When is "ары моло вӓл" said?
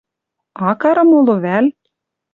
0.89-1.65